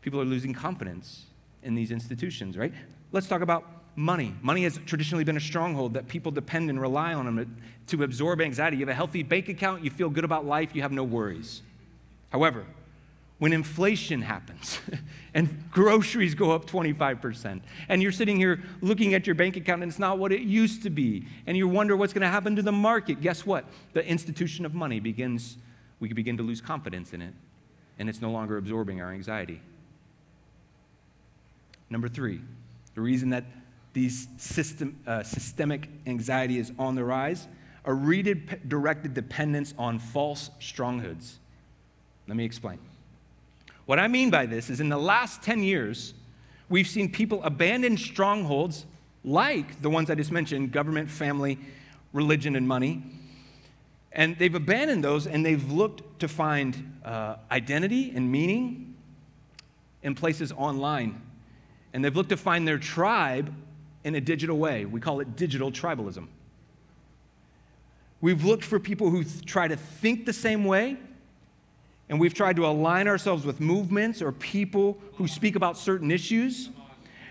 [0.01, 1.27] People are losing confidence
[1.61, 2.73] in these institutions, right?
[3.13, 3.63] Let's talk about
[3.95, 4.35] money.
[4.41, 7.55] Money has traditionally been a stronghold that people depend and rely on
[7.87, 8.75] to absorb anxiety.
[8.75, 11.61] You have a healthy bank account, you feel good about life, you have no worries.
[12.29, 12.65] However,
[13.39, 14.79] when inflation happens
[15.33, 19.91] and groceries go up 25%, and you're sitting here looking at your bank account and
[19.91, 22.61] it's not what it used to be, and you wonder what's going to happen to
[22.61, 23.65] the market, guess what?
[23.93, 25.57] The institution of money begins,
[25.99, 27.33] we begin to lose confidence in it,
[27.99, 29.61] and it's no longer absorbing our anxiety.
[31.89, 32.41] Number three,
[32.95, 33.45] the reason that
[33.93, 37.47] these system, uh, systemic anxiety is on the rise,
[37.85, 41.39] a redirected dependence on false strongholds.
[42.27, 42.79] Let me explain.
[43.85, 46.13] What I mean by this is in the last 10 years,
[46.69, 48.85] we've seen people abandon strongholds
[49.23, 51.59] like the ones I just mentioned government, family,
[52.13, 53.03] religion, and money.
[54.11, 58.95] And they've abandoned those and they've looked to find uh, identity and meaning
[60.01, 61.21] in places online.
[61.93, 63.53] And they've looked to find their tribe
[64.03, 64.85] in a digital way.
[64.85, 66.27] We call it digital tribalism.
[68.21, 70.97] We've looked for people who th- try to think the same way
[72.09, 76.69] and we've tried to align ourselves with movements or people who speak about certain issues.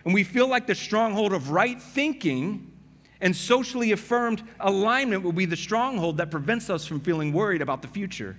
[0.04, 2.72] And we feel like the stronghold of right thinking
[3.20, 7.82] and socially affirmed alignment will be the stronghold that prevents us from feeling worried about
[7.82, 8.36] the future.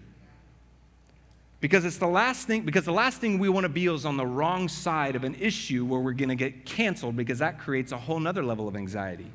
[1.62, 4.18] Because it's the last thing, because the last thing we want to be is on
[4.18, 7.94] the wrong side of an issue where we're going to get canceled because that creates
[7.94, 9.32] a whole nother level of anxiety.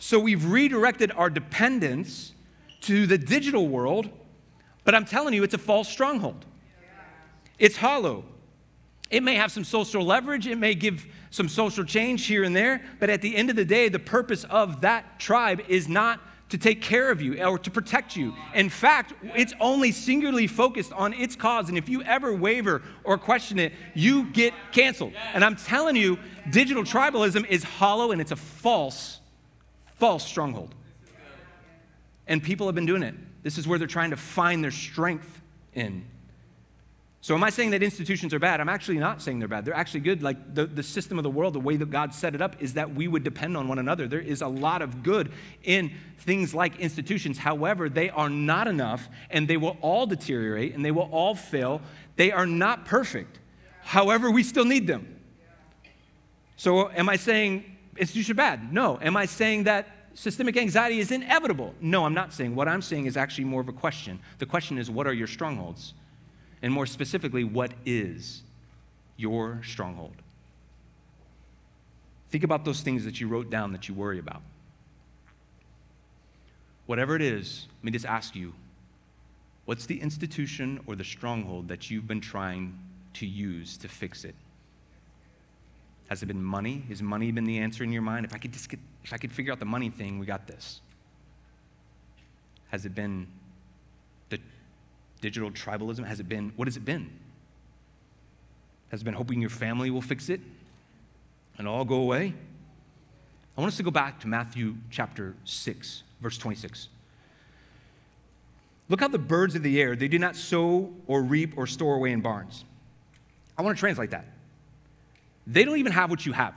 [0.00, 2.32] So we've redirected our dependence
[2.80, 4.10] to the digital world
[4.84, 6.44] but I'm telling you, it's a false stronghold.
[7.58, 8.24] It's hollow.
[9.10, 12.82] It may have some social leverage, it may give some social change here and there,
[13.00, 16.58] but at the end of the day, the purpose of that tribe is not to
[16.58, 18.34] take care of you or to protect you.
[18.54, 21.68] In fact, it's only singularly focused on its cause.
[21.68, 25.12] And if you ever waver or question it, you get canceled.
[25.32, 26.18] And I'm telling you,
[26.50, 29.20] digital tribalism is hollow and it's a false,
[29.96, 30.74] false stronghold.
[32.26, 33.14] And people have been doing it.
[33.42, 35.40] This is where they're trying to find their strength
[35.74, 36.04] in.
[37.22, 38.62] So, am I saying that institutions are bad?
[38.62, 39.66] I'm actually not saying they're bad.
[39.66, 40.22] They're actually good.
[40.22, 42.74] Like the, the system of the world, the way that God set it up is
[42.74, 44.08] that we would depend on one another.
[44.08, 45.30] There is a lot of good
[45.62, 47.36] in things like institutions.
[47.36, 51.82] However, they are not enough and they will all deteriorate and they will all fail.
[52.16, 53.38] They are not perfect.
[53.82, 55.20] However, we still need them.
[56.56, 57.64] So, am I saying
[57.98, 58.72] institutions are bad?
[58.72, 58.98] No.
[59.02, 61.74] Am I saying that systemic anxiety is inevitable.
[61.80, 62.54] No, I'm not saying.
[62.54, 64.20] What I'm saying is actually more of a question.
[64.38, 65.94] The question is, what are your strongholds?
[66.62, 68.42] And more specifically, what is
[69.16, 70.16] your stronghold?
[72.30, 74.42] Think about those things that you wrote down that you worry about.
[76.86, 78.52] Whatever it is, let me just ask you
[79.64, 82.76] what's the institution or the stronghold that you've been trying
[83.14, 84.34] to use to fix it?
[86.10, 86.82] Has it been money?
[86.88, 88.26] Has money been the answer in your mind?
[88.26, 90.48] If I could just get, if I could figure out the money thing, we got
[90.48, 90.80] this.
[92.70, 93.28] Has it been
[94.28, 94.40] the
[95.20, 96.04] digital tribalism?
[96.04, 97.10] Has it been, what has it been?
[98.90, 100.40] Has it been hoping your family will fix it
[101.58, 102.34] and all go away?
[103.56, 106.88] I want us to go back to Matthew chapter 6, verse 26.
[108.88, 111.94] Look how the birds of the air, they do not sow or reap or store
[111.94, 112.64] away in barns.
[113.56, 114.24] I want to translate that.
[115.50, 116.54] They don't even have what you have.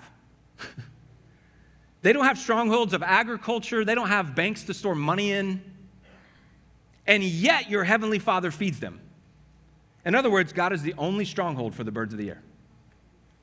[2.03, 5.61] they don't have strongholds of agriculture, they don't have banks to store money in.
[7.05, 9.01] And yet your heavenly Father feeds them.
[10.05, 12.41] In other words, God is the only stronghold for the birds of the air.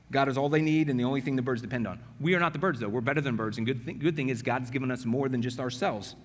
[0.09, 1.99] God is all they need and the only thing the birds depend on.
[2.19, 2.89] We are not the birds, though.
[2.89, 3.57] We're better than birds.
[3.57, 6.15] And good thing, good thing is, God's given us more than just ourselves.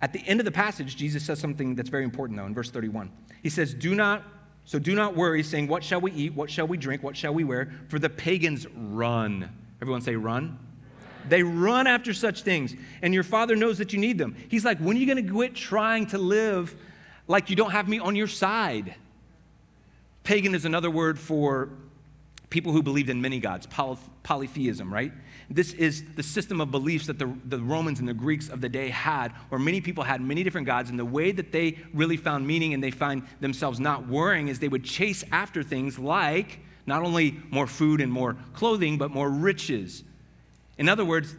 [0.00, 2.70] At the end of the passage, Jesus says something that's very important, though, in verse
[2.70, 3.10] 31.
[3.42, 4.24] He says, Do not,
[4.64, 6.34] so do not worry, saying, What shall we eat?
[6.34, 7.02] What shall we drink?
[7.02, 7.72] What shall we wear?
[7.88, 9.50] For the pagans run.
[9.80, 10.58] Everyone say, Run.
[11.28, 14.36] They run after such things, and your father knows that you need them.
[14.48, 16.74] He's like, When are you going to quit trying to live
[17.26, 18.94] like you don't have me on your side?
[20.24, 21.70] Pagan is another word for
[22.48, 25.12] people who believed in many gods, poly- polytheism, right?
[25.54, 28.68] This is the system of beliefs that the, the Romans and the Greeks of the
[28.68, 32.16] day had, where many people had many different gods, and the way that they really
[32.16, 36.60] found meaning and they find themselves not worrying is they would chase after things like
[36.86, 40.04] not only more food and more clothing, but more riches.
[40.78, 41.36] In other words,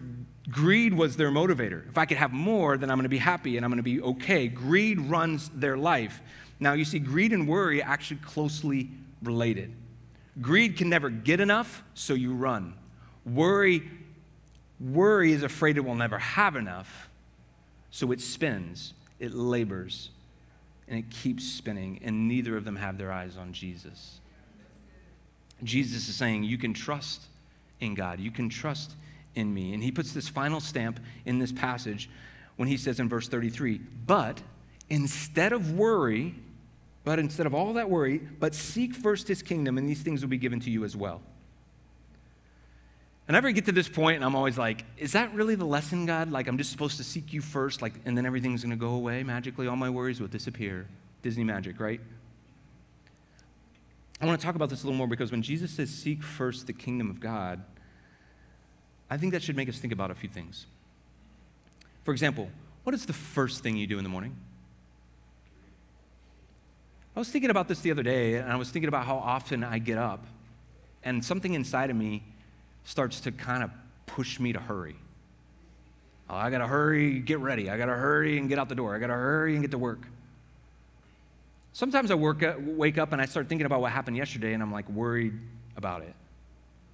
[0.49, 1.87] greed was their motivator.
[1.89, 3.83] If I could have more, then I'm going to be happy and I'm going to
[3.83, 4.47] be okay.
[4.47, 6.21] Greed runs their life.
[6.59, 8.89] Now, you see, greed and worry are actually closely
[9.21, 9.73] related.
[10.41, 12.75] Greed can never get enough, so you run.
[13.25, 13.89] Worry,
[14.79, 17.09] worry is afraid it will never have enough,
[17.91, 20.09] so it spins, it labors,
[20.87, 24.19] and it keeps spinning, and neither of them have their eyes on Jesus.
[25.63, 27.23] Jesus is saying, You can trust
[27.79, 28.95] in God, you can trust
[29.35, 29.73] in me.
[29.73, 32.09] And he puts this final stamp in this passage
[32.55, 34.41] when he says in verse 33 But
[34.89, 36.35] instead of worry,
[37.03, 40.29] but instead of all that worry, but seek first his kingdom, and these things will
[40.29, 41.21] be given to you as well.
[43.27, 45.65] And I ever get to this point, and I'm always like, is that really the
[45.65, 46.29] lesson, God?
[46.29, 48.89] Like, I'm just supposed to seek you first, like, and then everything's going to go
[48.89, 49.67] away magically?
[49.67, 50.87] All my worries will disappear.
[51.21, 52.01] Disney magic, right?
[54.19, 56.67] I want to talk about this a little more because when Jesus says, seek first
[56.67, 57.63] the kingdom of God,
[59.09, 60.65] I think that should make us think about a few things.
[62.03, 62.49] For example,
[62.83, 64.35] what is the first thing you do in the morning?
[67.15, 69.63] I was thinking about this the other day, and I was thinking about how often
[69.63, 70.25] I get up,
[71.03, 72.23] and something inside of me
[72.83, 73.71] starts to kind of
[74.05, 74.95] push me to hurry.
[76.29, 77.69] Oh, I gotta hurry, get ready.
[77.69, 78.95] I gotta hurry and get out the door.
[78.95, 80.07] I gotta hurry and get to work.
[81.73, 84.71] Sometimes I work, wake up and I start thinking about what happened yesterday, and I'm
[84.71, 85.33] like worried
[85.75, 86.13] about it.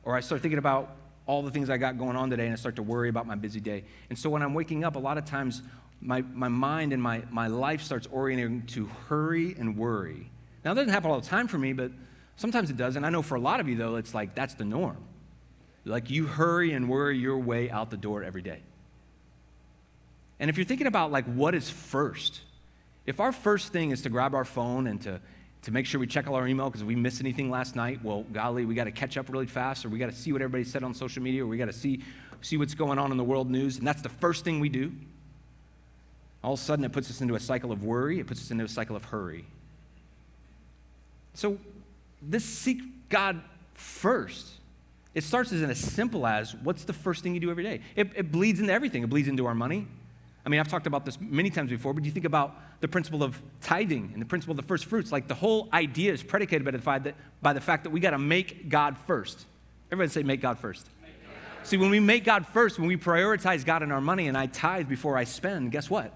[0.04, 2.56] Or I start thinking about all the things I got going on today, and I
[2.56, 3.84] start to worry about my busy day.
[4.10, 5.62] And so when I'm waking up, a lot of times
[6.02, 10.32] my, my mind and my, my life starts orienting to hurry and worry.
[10.64, 11.92] Now, it doesn't happen all the time for me, but
[12.36, 12.96] sometimes it does.
[12.96, 14.98] And I know for a lot of you, though, it's like that's the norm.
[15.86, 18.60] Like you hurry and worry your way out the door every day.
[20.40, 22.42] And if you're thinking about like what is first,
[23.06, 25.20] if our first thing is to grab our phone and to,
[25.64, 28.24] to make sure we check all our email because we missed anything last night, well,
[28.32, 30.64] golly, we got to catch up really fast, or we got to see what everybody
[30.64, 32.04] said on social media, or we got to see,
[32.42, 34.92] see what's going on in the world news, and that's the first thing we do.
[36.44, 38.52] All of a sudden, it puts us into a cycle of worry, it puts us
[38.52, 39.46] into a cycle of hurry.
[41.34, 41.58] So,
[42.22, 43.42] this seek God
[43.74, 44.46] first.
[45.20, 47.82] It starts as, in as simple as what's the first thing you do every day?
[47.98, 49.04] It, it bleeds into everything.
[49.04, 49.86] It bleeds into our money.
[50.46, 53.22] I mean, I've talked about this many times before, but you think about the principle
[53.22, 55.12] of tithing and the principle of the first fruits.
[55.12, 58.00] Like the whole idea is predicated by the fact that, by the fact that we
[58.00, 59.46] got to make God first.
[59.92, 60.88] Everybody say, make God first.
[61.64, 64.46] See, when we make God first, when we prioritize God in our money and I
[64.46, 66.14] tithe before I spend, guess what?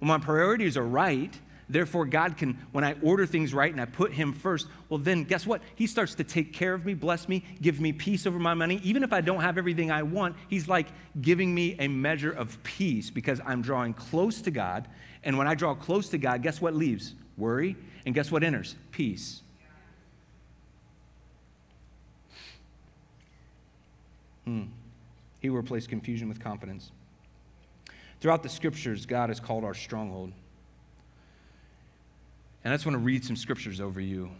[0.00, 1.32] When my priorities are right,
[1.72, 5.24] therefore God can, when I order things right and I put Him first, well, then
[5.24, 5.62] guess what?
[5.74, 8.80] He starts to take care of me, bless me, give me peace over my money.
[8.82, 10.88] Even if I don't have everything I want, He's like
[11.20, 14.88] giving me a measure of peace because I'm drawing close to God.
[15.24, 17.14] And when I draw close to God, guess what leaves?
[17.36, 17.76] Worry.
[18.04, 18.74] And guess what enters?
[18.90, 19.42] Peace.
[24.44, 24.64] Hmm.
[25.40, 26.90] He will replace confusion with confidence.
[28.20, 30.32] Throughout the scriptures, God is called our stronghold.
[32.64, 34.30] And I just want to read some scriptures over you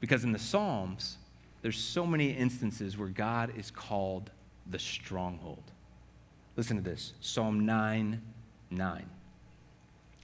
[0.00, 1.16] because in the Psalms,
[1.62, 4.30] there's so many instances where God is called
[4.70, 5.62] the stronghold.
[6.56, 8.20] Listen to this Psalm 9
[8.72, 9.10] 9.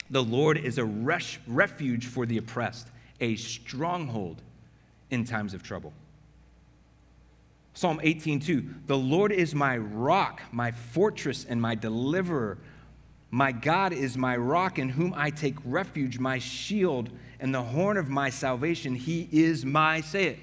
[0.08, 2.88] The Lord is a res- refuge for the oppressed,
[3.20, 4.40] a stronghold
[5.10, 5.92] in times of trouble.
[7.74, 8.74] Psalm 18, 2.
[8.86, 12.58] The Lord is my rock, my fortress, and my deliverer.
[13.36, 17.98] My God is my rock in whom I take refuge, my shield and the horn
[17.98, 18.94] of my salvation.
[18.94, 20.38] He is my, say it.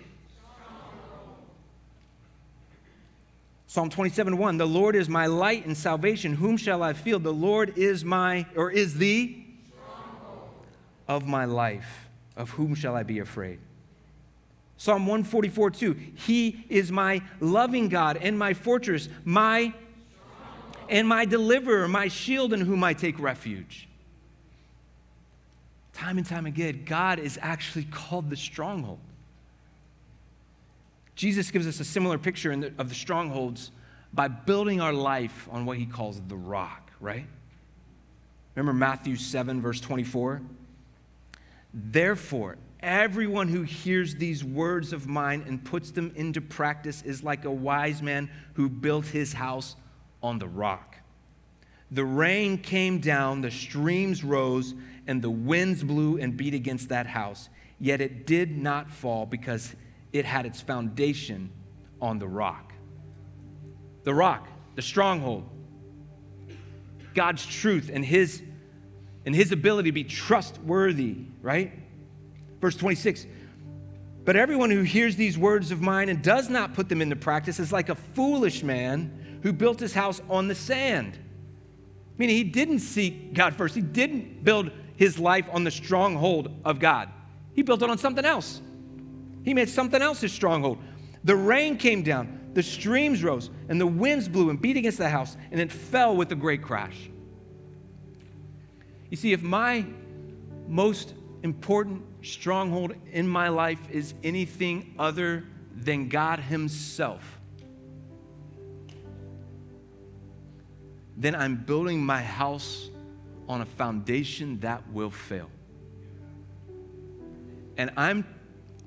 [3.65, 4.57] Psalm 27, 1.
[4.59, 6.35] The Lord is my light and salvation.
[6.35, 7.17] Whom shall I fear?
[7.17, 9.43] The Lord is my, or is the
[11.07, 12.09] of my life.
[12.37, 13.57] Of whom shall I be afraid?
[14.77, 15.93] Psalm 144, 2.
[16.13, 19.73] He is my loving God and my fortress, my
[20.93, 23.89] and my deliverer, my shield in whom I take refuge.
[25.91, 28.99] Time and time again, God is actually called the stronghold.
[31.15, 33.71] Jesus gives us a similar picture the, of the strongholds
[34.13, 37.25] by building our life on what he calls the rock, right?
[38.53, 40.43] Remember Matthew 7, verse 24?
[41.73, 47.45] Therefore, Everyone who hears these words of mine and puts them into practice is like
[47.45, 49.77] a wise man who built his house
[50.23, 50.95] on the rock.
[51.91, 54.73] The rain came down, the streams rose,
[55.05, 57.49] and the winds blew and beat against that house.
[57.79, 59.75] Yet it did not fall because
[60.11, 61.51] it had its foundation
[62.01, 62.73] on the rock.
[64.05, 65.47] The rock, the stronghold,
[67.13, 68.41] God's truth and his,
[69.25, 71.73] and his ability to be trustworthy, right?
[72.59, 73.27] Verse 26
[74.25, 77.59] But everyone who hears these words of mine and does not put them into practice
[77.59, 81.19] is like a foolish man who built his house on the sand.
[82.17, 86.79] Meaning he didn't seek God first, he didn't build his life on the stronghold of
[86.79, 87.09] God.
[87.53, 88.61] He built it on something else.
[89.43, 90.79] He made something else his stronghold.
[91.23, 95.09] The rain came down, the streams rose, and the winds blew and beat against the
[95.09, 97.09] house, and it fell with a great crash.
[99.09, 99.85] You see, if my
[100.67, 101.13] most
[101.43, 107.39] important stronghold in my life is anything other than God Himself,
[111.17, 112.89] then I'm building my house
[113.47, 115.49] on a foundation that will fail.
[117.77, 118.25] And I'm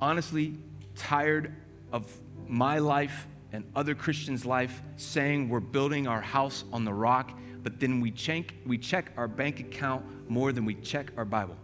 [0.00, 0.58] honestly
[0.94, 1.54] tired
[1.92, 2.10] of
[2.48, 7.80] my life and other Christians' life saying we're building our house on the rock, but
[7.80, 11.56] then we check, we check our bank account more than we check our Bible.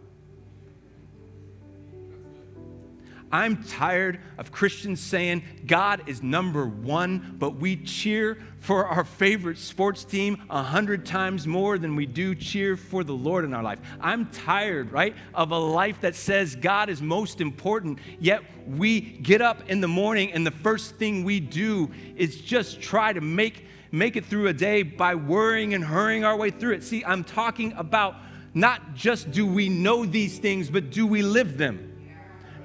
[3.32, 9.56] I'm tired of Christians saying God is number one, but we cheer for our favorite
[9.56, 13.62] sports team a hundred times more than we do cheer for the Lord in our
[13.62, 13.80] life.
[14.02, 19.40] I'm tired, right, of a life that says God is most important, yet we get
[19.40, 23.66] up in the morning and the first thing we do is just try to make,
[23.90, 26.84] make it through a day by worrying and hurrying our way through it.
[26.84, 28.14] See, I'm talking about
[28.52, 31.91] not just do we know these things, but do we live them?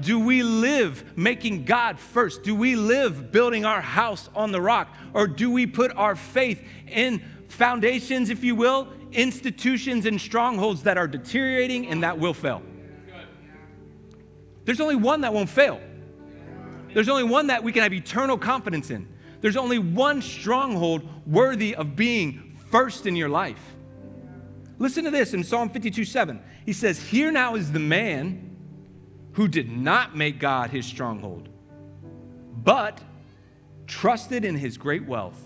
[0.01, 2.43] Do we live making God first?
[2.43, 4.93] Do we live building our house on the rock?
[5.13, 10.97] Or do we put our faith in foundations, if you will, institutions and strongholds that
[10.97, 12.61] are deteriorating and that will fail?
[14.65, 15.79] There's only one that won't fail.
[16.93, 19.07] There's only one that we can have eternal confidence in.
[19.41, 23.61] There's only one stronghold worthy of being first in your life.
[24.79, 26.41] Listen to this in Psalm 52 7.
[26.65, 28.46] He says, Here now is the man
[29.37, 31.47] who did not make God his stronghold,
[32.63, 32.99] but
[33.85, 35.39] trusted in his great wealth.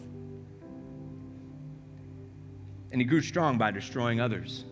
[2.89, 4.63] And he grew strong by destroying others.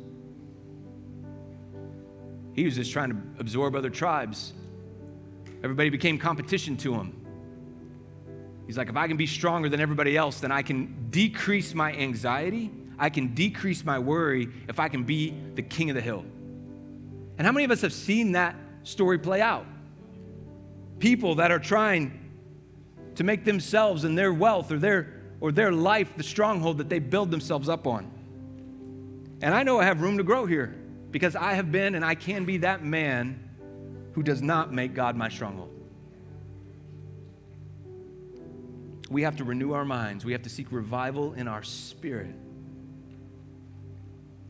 [2.54, 4.54] He was just trying to absorb other tribes.
[5.66, 7.14] Everybody became competition to him.
[8.68, 11.92] He's like, if I can be stronger than everybody else, then I can decrease my
[11.92, 12.72] anxiety.
[12.98, 16.24] I can decrease my worry if I can be the king of the hill.
[17.38, 19.66] And how many of us have seen that story play out.
[21.00, 22.20] People that are trying
[23.16, 27.00] to make themselves and their wealth or their or their life the stronghold that they
[27.00, 28.12] build themselves up on.
[29.42, 30.76] And I know I have room to grow here
[31.12, 33.50] because I have been and I can be that man
[34.14, 35.74] who does not make God my stronghold.
[39.10, 40.24] We have to renew our minds.
[40.24, 42.36] We have to seek revival in our spirit.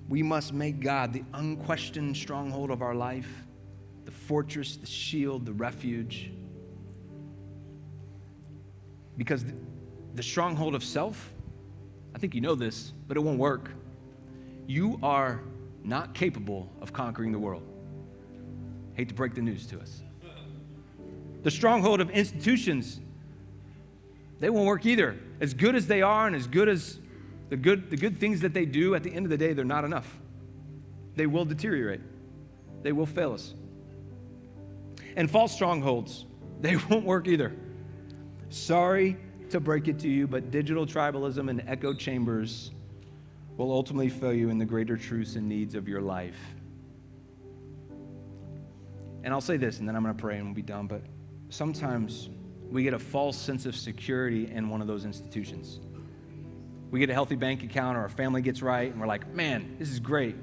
[0.09, 3.45] We must make God the unquestioned stronghold of our life
[4.29, 6.31] fortress, the shield, the refuge.
[9.17, 9.43] Because
[10.13, 11.33] the stronghold of self,
[12.13, 13.71] I think you know this, but it won't work.
[14.67, 15.41] You are
[15.83, 17.63] not capable of conquering the world.
[18.93, 20.03] Hate to break the news to us.
[21.41, 22.99] The stronghold of institutions,
[24.39, 25.17] they won't work either.
[25.41, 26.99] As good as they are and as good as
[27.49, 29.65] the good, the good things that they do, at the end of the day, they're
[29.65, 30.19] not enough.
[31.15, 32.01] They will deteriorate,
[32.83, 33.55] they will fail us
[35.19, 36.25] and false strongholds.
[36.61, 37.53] They won't work either.
[38.49, 39.17] Sorry,
[39.49, 42.71] to break it to you, but digital tribalism and echo chambers
[43.57, 46.39] will ultimately fail you in the greater truths and needs of your life.
[49.23, 50.87] And I'll say this, and then I'm going to pray and we'll be done.
[50.87, 51.01] But
[51.49, 52.29] sometimes
[52.69, 55.81] we get a false sense of security in one of those institutions.
[56.91, 59.75] We get a healthy bank account, or our family gets right, and we're like, man,
[59.79, 60.37] this is great.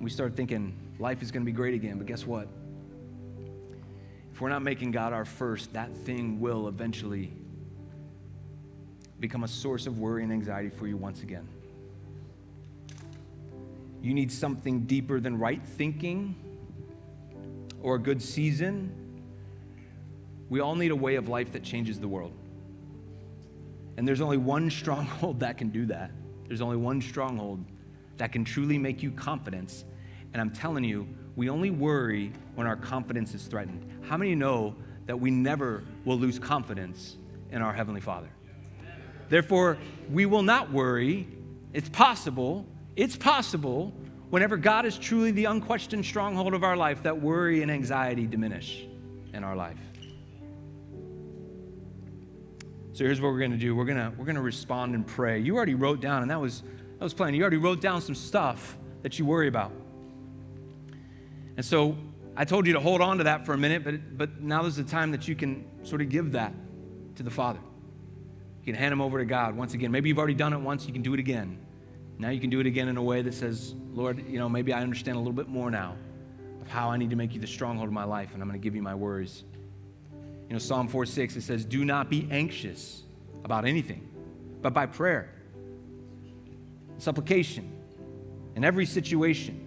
[0.00, 1.98] We start thinking life is going to be great again.
[1.98, 2.48] But guess what?
[4.42, 7.32] We're not making God our first, that thing will eventually
[9.20, 11.46] become a source of worry and anxiety for you once again.
[14.02, 16.34] You need something deeper than right thinking
[17.82, 18.92] or a good season.
[20.48, 22.32] We all need a way of life that changes the world.
[23.96, 26.10] And there's only one stronghold that can do that.
[26.48, 27.64] There's only one stronghold
[28.16, 29.84] that can truly make you confidence.
[30.32, 31.06] And I'm telling you,
[31.36, 33.86] we only worry when our confidence is threatened.
[34.08, 34.74] How many know
[35.06, 37.16] that we never will lose confidence
[37.50, 38.28] in our Heavenly Father?
[39.28, 39.78] Therefore,
[40.10, 41.26] we will not worry.
[41.72, 42.66] It's possible,
[42.96, 43.94] it's possible,
[44.28, 48.86] whenever God is truly the unquestioned stronghold of our life, that worry and anxiety diminish
[49.32, 49.78] in our life.
[52.94, 53.74] So here's what we're going to do.
[53.74, 55.38] We're going to we're going to respond and pray.
[55.38, 56.62] You already wrote down and that was
[56.98, 57.38] that was plenty.
[57.38, 59.72] You already wrote down some stuff that you worry about.
[61.62, 61.96] And so
[62.34, 64.74] I told you to hold on to that for a minute, but but now is
[64.74, 66.52] the time that you can sort of give that
[67.14, 67.60] to the Father.
[68.64, 69.92] You can hand them over to God once again.
[69.92, 71.60] Maybe you've already done it once, you can do it again.
[72.18, 74.72] Now you can do it again in a way that says, Lord, you know, maybe
[74.72, 75.94] I understand a little bit more now
[76.60, 78.60] of how I need to make you the stronghold of my life, and I'm going
[78.60, 79.44] to give you my worries.
[80.48, 83.04] You know, Psalm 4 6, it says, Do not be anxious
[83.44, 84.08] about anything,
[84.62, 85.32] but by prayer,
[86.98, 87.70] supplication,
[88.56, 89.61] in every situation,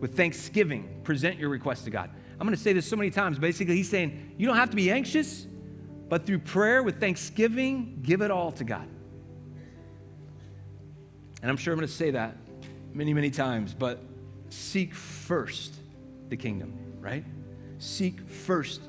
[0.00, 2.10] with thanksgiving, present your request to God.
[2.32, 3.38] I'm going to say this so many times.
[3.38, 5.46] Basically, he's saying, You don't have to be anxious,
[6.08, 8.88] but through prayer with thanksgiving, give it all to God.
[11.42, 12.36] And I'm sure I'm going to say that
[12.92, 14.02] many, many times, but
[14.48, 15.74] seek first
[16.28, 17.24] the kingdom, right?
[17.78, 18.80] Seek first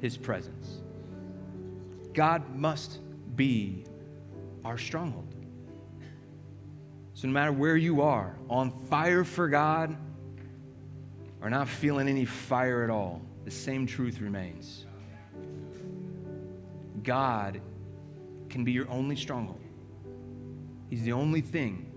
[0.00, 0.80] his presence.
[2.14, 2.98] God must
[3.36, 3.84] be
[4.64, 5.34] our stronghold.
[7.14, 9.96] So, no matter where you are, on fire for God
[11.40, 14.84] or not feeling any fire at all, the same truth remains.
[17.02, 17.60] God
[18.48, 19.60] can be your only stronghold.
[20.90, 21.92] He's the only thing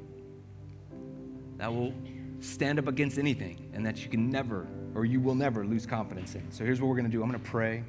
[1.57, 1.93] that will
[2.39, 6.35] stand up against anything and that you can never or you will never lose confidence
[6.35, 6.51] in.
[6.51, 7.83] So here's what we're going to do I'm going to pray.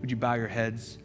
[0.00, 0.98] Would you bow your heads?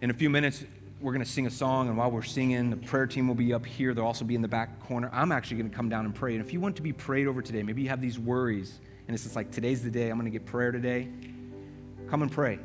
[0.00, 0.64] In a few minutes,
[1.00, 3.52] we're going to sing a song, and while we're singing, the prayer team will be
[3.52, 3.94] up here.
[3.94, 5.10] They'll also be in the back corner.
[5.12, 6.34] I'm actually going to come down and pray.
[6.34, 9.14] And if you want to be prayed over today, maybe you have these worries, and
[9.14, 11.08] it's just like today's the day, I'm going to get prayer today.
[12.08, 12.58] Come and pray.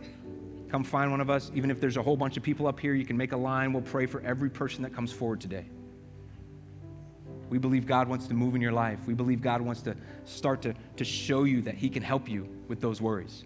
[0.70, 1.52] Come find one of us.
[1.56, 3.74] Even if there's a whole bunch of people up here, you can make a line.
[3.74, 5.66] We'll pray for every person that comes forward today.
[7.50, 9.00] We believe God wants to move in your life.
[9.08, 12.48] We believe God wants to start to, to show you that He can help you
[12.68, 13.46] with those worries.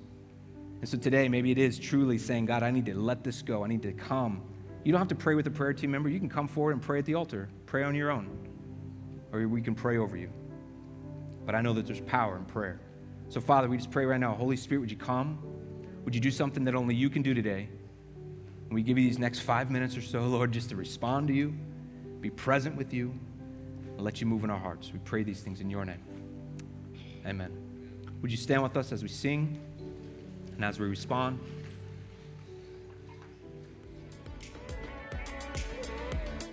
[0.80, 3.64] And so today, maybe it is truly saying, God, I need to let this go.
[3.64, 4.42] I need to come.
[4.84, 6.10] You don't have to pray with a prayer team member.
[6.10, 8.28] You can come forward and pray at the altar, pray on your own,
[9.32, 10.32] or we can pray over you.
[11.46, 12.80] But I know that there's power in prayer.
[13.30, 15.40] So, Father, we just pray right now, Holy Spirit, would you come?
[16.04, 17.70] Would you do something that only you can do today?
[18.66, 21.34] And we give you these next five minutes or so, Lord, just to respond to
[21.34, 21.54] you,
[22.20, 23.14] be present with you,
[23.96, 24.92] and let you move in our hearts.
[24.94, 26.02] We pray these things in your name.
[27.26, 27.52] Amen.
[28.22, 29.60] Would you stand with us as we sing
[30.56, 31.40] and as we respond?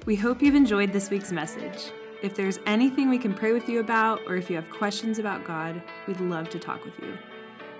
[0.06, 1.92] We hope you've enjoyed this week's message.
[2.20, 5.44] If there's anything we can pray with you about, or if you have questions about
[5.44, 7.16] God, we'd love to talk with you.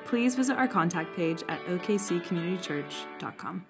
[0.05, 3.67] Please visit our contact page at okccommunitychurch.com.